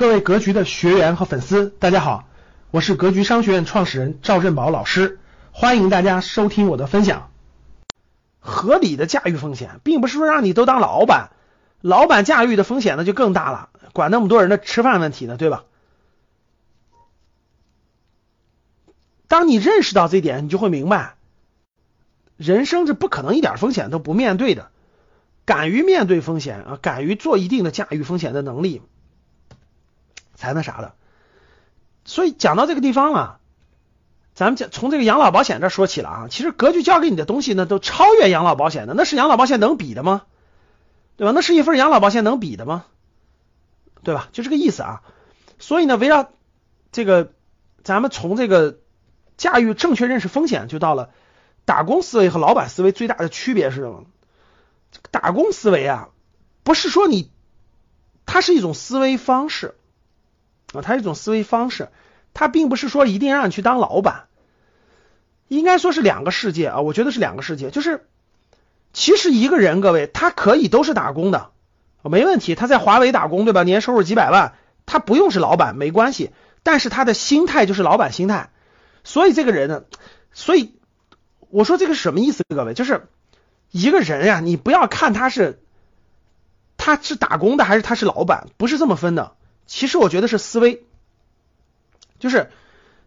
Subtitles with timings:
[0.00, 2.26] 各位格局的学员和粉丝，大家好，
[2.70, 5.18] 我是格局商学院创始人赵振宝老师，
[5.52, 7.30] 欢迎大家收听我的分享。
[8.38, 11.32] 合理的驾驭风险，并不是说让你都当老板，
[11.82, 15.64] 老板驾驭的风险呢就更大了，管那么多人的吃饭问题呢，对吧？
[19.28, 21.16] 当你认识到这点，你就会明白，
[22.38, 24.70] 人生是不可能一点风险都不面对的。
[25.44, 28.80] 敢于面对风险啊，敢于做一定的驾驭风险的能力，
[30.40, 30.94] 才那啥的。
[32.06, 33.40] 所以讲到这个地方啊，
[34.34, 36.28] 咱们讲从这个养老保险这说起了啊。
[36.30, 38.94] 其实格局教给你的东西呢，都超越养老保险的。
[38.94, 40.22] 那是养老保险能比的吗？
[41.16, 41.32] 对吧？
[41.34, 42.86] 那是一份养老保险能比的吗？
[44.02, 44.28] 对吧？
[44.32, 45.02] 就这个意思啊。
[45.58, 46.30] 所以呢，围绕
[46.90, 47.32] 这个，
[47.84, 48.78] 咱们从这个
[49.36, 51.10] 驾驭正确认识风险，就到了
[51.66, 54.06] 打工思维和老板思维最大的区别是什么？
[55.10, 56.08] 打工思维啊，
[56.62, 57.30] 不是说你，
[58.24, 59.74] 它是一种思维方式
[60.72, 61.88] 啊，它是一种思维方式，
[62.34, 64.24] 它并不是说一定让你去当老板，
[65.48, 67.70] 应该说是两个世界啊，我觉得是两个世界。
[67.70, 68.06] 就是
[68.92, 71.50] 其实一个人，各位他可以都是打工的，
[72.02, 73.62] 没问题，他在华为打工对吧？
[73.62, 74.54] 年收入几百万，
[74.86, 76.30] 他不用是老板没关系，
[76.62, 78.50] 但是他的心态就是老板心态，
[79.04, 79.84] 所以这个人呢，
[80.32, 80.74] 所以
[81.50, 83.06] 我说这个是什么意思，各位就是。
[83.72, 85.62] 一个人呀，你不要看他是
[86.76, 89.34] 他是打工的还是他是老板，不是这么分的。
[89.70, 90.82] 其实我觉得是思维，
[92.18, 92.50] 就是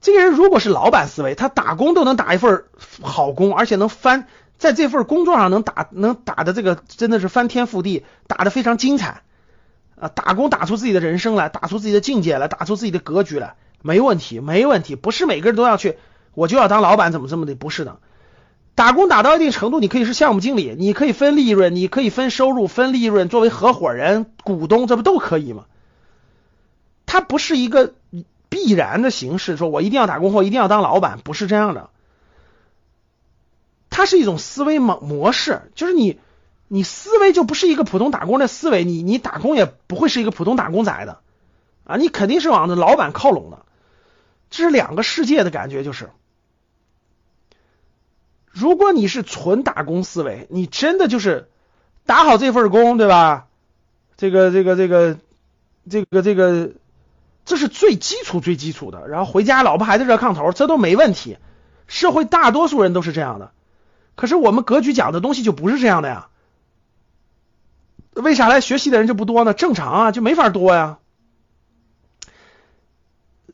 [0.00, 2.64] 这个人如果是老板思维，他打工都能打一份
[3.02, 4.26] 好工，而且能翻
[4.56, 9.20] 在这份工作上能打能打的这个真的是翻天覆地，打的非常精彩
[10.00, 10.08] 啊！
[10.08, 14.96] 打工打出自己的人生来，打出自己的境界来，打出自己的格局来，没问题，没问题。
[14.96, 15.98] 不是每个人都要去，
[16.32, 17.54] 我就要当老板，怎么这么的？
[17.54, 17.98] 不是的。
[18.74, 25.66] 打工打到一定程度，你可以是项目经理，你可以分利润，你可以分收入、分利润，作为合伙人、股东，这不都可以吗？
[27.16, 27.94] 它不是一个
[28.50, 31.88] 必然的形式，说我一定要打工或一定要当老板，不是这样的。
[33.88, 36.20] 它是一种思维模模式，就是你
[36.68, 41.20] 你思维就不是一个普通打工的思维，你你打工也不会是一个普通打工仔的
[41.84, 43.64] 啊，你肯定是往着老板靠拢的，
[44.50, 46.10] 这是两个世界的感觉，就是。
[48.50, 51.48] 如果你是纯打工思维，你真的就是
[52.04, 53.46] 打好这份工，对吧？
[54.18, 55.18] 这个这个这个
[55.88, 56.72] 这个这个，
[57.46, 59.08] 这是最基础最基础的。
[59.08, 61.38] 然后回家老婆孩子热炕头，这都没问题。
[61.86, 63.52] 社会大多数人都是这样的。
[64.14, 66.28] 可是我们格局讲的东西就不是这样的呀。
[68.12, 69.54] 为啥来学习的人就不多呢？
[69.54, 70.98] 正常啊，就没法多呀。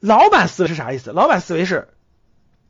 [0.01, 1.11] 老板思维是啥意思？
[1.13, 1.89] 老板思维是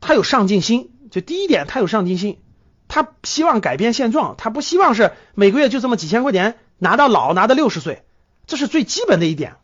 [0.01, 0.91] 他有上进心。
[1.11, 2.41] 就第一点，他有上进心，
[2.87, 8.03] 他希望改变现状，他不希望是每个月就这么几千块钱拿到老，拿到六十岁，
[8.47, 9.57] 这是最基本的一点。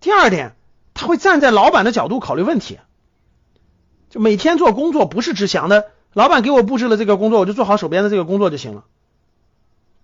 [0.00, 0.56] 第二点，
[0.94, 2.78] 他会站在老板的角度考虑问题，
[4.08, 8.84] 就每天做工作不是只想的，老板给我布置了这个工作，我就做好手边的这个工作就行了。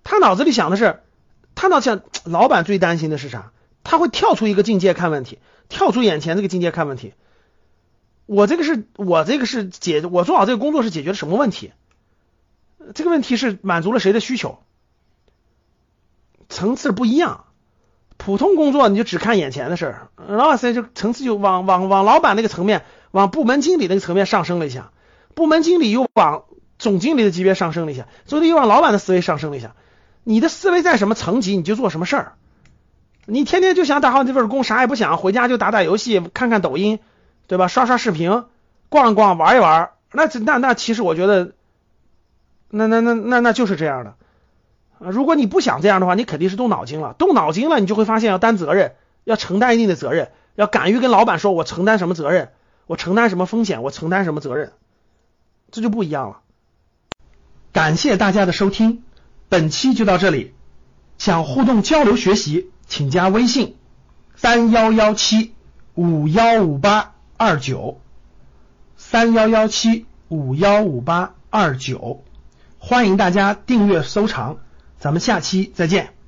[0.02, 1.00] 他脑子里想的是，
[1.54, 3.52] 他脑想，老板最担心的是啥？
[3.84, 7.14] 他会跳出一个境界看问题，跳出眼前这个境界看问题。
[8.26, 11.72] 我这个是我这个是解我做好这个工作是解决了什么问题？
[12.94, 14.58] 这个问题是满足了谁的需求？
[16.48, 17.44] 层次不一样。
[18.16, 24.90] 普通工作你就只看眼前的事儿，老板就层次就往往往老板那个层面，往部门经理那个层面上升了一下，
[25.34, 26.44] 部门经理又往
[26.78, 29.74] 总经理的级别上升了一下，总经理又往老板的思维上升了一下。
[30.24, 32.32] 你的思维在什么层级，你就做什么事儿。
[33.26, 36.98] 你天天就想打好这份工，啥也不想，回家就打打游戏，看看抖音。
[37.46, 37.66] 对吧？
[37.66, 38.44] 刷刷视频，
[38.88, 41.50] 逛一逛，玩一玩，那那那其实我觉得，
[42.70, 44.14] 那那那那那就是这样的。
[45.00, 47.12] 如果你不想这样的话，你肯定是动脑筋了。
[47.14, 48.92] 动脑筋了，你就会发现要担责任，
[49.30, 52.50] 要承担一定的责任，要敢于跟老板说，我承担什么责任，
[52.86, 54.72] 我承担什么风险，我承担什么责任，
[55.70, 56.40] 这就不一样了。
[57.72, 59.02] 感谢大家的收听，
[59.48, 60.54] 本期就到这里。
[61.16, 63.76] 想互动交流学习，请加微信
[64.36, 65.54] 三幺幺七
[65.94, 67.14] 五幺五八。
[67.42, 68.02] 二九
[68.98, 72.22] 三幺幺七五幺五八二九，
[72.78, 74.58] 欢迎大家订阅收藏，
[74.98, 76.19] 咱们下期再见。